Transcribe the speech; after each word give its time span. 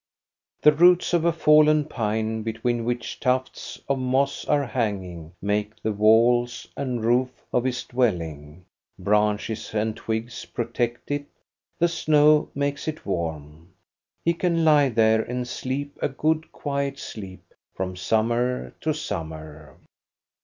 The 0.63 0.71
roots 0.71 1.13
of 1.13 1.25
a 1.25 1.31
fallen 1.31 1.85
pine 1.85 2.41
between 2.41 2.85
which 2.85 3.19
tufts 3.19 3.79
of 3.87 3.99
moss 3.99 4.43
are 4.45 4.65
hanging 4.65 5.33
make 5.43 5.79
the 5.79 5.91
walls 5.91 6.67
and 6.75 7.05
roof 7.05 7.29
of 7.53 7.65
his 7.65 7.83
dwelling, 7.83 8.65
branches 8.97 9.75
and 9.75 9.95
twigs 9.95 10.43
protect 10.45 11.11
it, 11.11 11.27
the 11.77 11.87
snow 11.87 12.49
makes 12.55 12.87
it 12.87 13.05
warm. 13.05 13.73
He 14.25 14.33
can 14.33 14.65
lie 14.65 14.89
there 14.89 15.21
and 15.21 15.47
sleep 15.47 15.99
a 16.01 16.09
good 16.09 16.51
quiet 16.51 16.97
sleep 16.97 17.53
from 17.75 17.95
summer 17.95 18.73
to 18.81 18.95
summer. 18.95 19.77